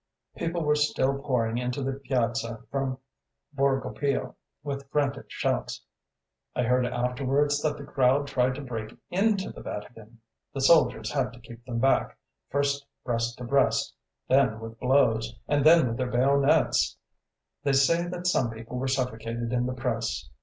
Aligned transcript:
People 0.35 0.63
were 0.63 0.73
still 0.73 1.21
pouring 1.21 1.59
into 1.59 1.83
the 1.83 1.93
piazza 1.93 2.63
from 2.71 2.97
Borgo 3.53 3.91
Pio 3.91 4.35
with 4.63 4.89
frantic 4.89 5.27
shouts. 5.29 5.85
I 6.55 6.63
heard 6.63 6.87
afterwards 6.87 7.61
that 7.61 7.77
the 7.77 7.83
crowd 7.83 8.25
tried 8.25 8.55
to 8.55 8.61
break 8.63 8.97
into 9.11 9.51
the 9.51 9.61
Vatican; 9.61 10.19
the 10.55 10.61
soldiers 10.61 11.11
had 11.11 11.31
to 11.33 11.39
keep 11.39 11.63
them 11.65 11.77
back, 11.77 12.17
first 12.49 12.83
breast 13.05 13.37
to 13.37 13.43
breast, 13.43 13.93
then 14.27 14.59
with 14.59 14.79
blows, 14.79 15.37
and 15.47 15.63
then 15.63 15.87
with 15.87 15.97
their 15.97 16.09
bayonets. 16.09 16.97
They 17.63 17.73
say 17.73 18.07
that 18.07 18.25
some 18.25 18.49
people 18.49 18.79
were 18.79 18.87
suffocated 18.87 19.53
in 19.53 19.67
the 19.67 19.73
press. 19.75 20.31